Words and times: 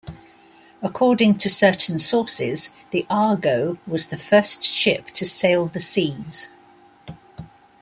According 0.81 1.37
to 1.37 1.49
certain 1.51 1.99
sources, 1.99 2.73
the 2.89 3.05
"Argo" 3.07 3.77
was 3.85 4.09
the 4.09 4.17
first 4.17 4.63
ship 4.63 5.11
to 5.11 5.27
sail 5.27 5.67
the 5.67 5.79
seas. 5.79 6.49